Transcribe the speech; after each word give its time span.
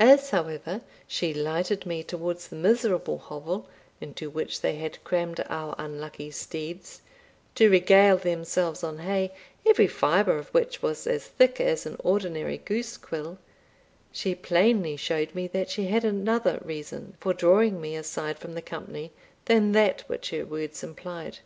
As, 0.00 0.30
however, 0.30 0.80
she 1.06 1.32
lighted 1.32 1.86
me 1.86 2.02
towards 2.02 2.48
the 2.48 2.56
miserable 2.56 3.16
hovel 3.18 3.68
into 4.00 4.28
which 4.28 4.60
they 4.60 4.74
had 4.74 4.98
crammed 5.04 5.38
our 5.48 5.76
unlucky 5.78 6.32
steeds, 6.32 7.00
to 7.54 7.70
regale 7.70 8.16
themselves 8.16 8.82
on 8.82 8.98
hay, 8.98 9.30
every 9.64 9.86
fibre 9.86 10.36
of 10.36 10.48
which 10.48 10.82
was 10.82 11.06
as 11.06 11.26
thick 11.28 11.60
as 11.60 11.86
an 11.86 11.94
ordinary 12.02 12.56
goose 12.58 12.96
quill, 12.96 13.38
she 14.10 14.34
plainly 14.34 14.96
showed 14.96 15.32
me 15.32 15.46
that 15.46 15.70
she 15.70 15.86
had 15.86 16.04
another 16.04 16.58
reason 16.64 17.14
for 17.20 17.32
drawing 17.32 17.80
me 17.80 17.94
aside 17.94 18.36
from 18.40 18.54
the 18.54 18.62
company 18.62 19.12
than 19.44 19.70
that 19.70 20.00
which 20.08 20.30
her 20.30 20.44
words 20.44 20.82
implied. 20.82 21.38